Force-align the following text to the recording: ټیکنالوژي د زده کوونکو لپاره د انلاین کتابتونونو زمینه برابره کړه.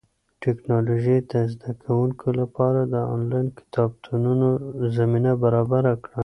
ټیکنالوژي 0.43 1.17
د 1.31 1.33
زده 1.53 1.71
کوونکو 1.83 2.27
لپاره 2.39 2.81
د 2.93 2.95
انلاین 3.13 3.47
کتابتونونو 3.59 4.47
زمینه 4.97 5.31
برابره 5.43 5.93
کړه. 6.03 6.19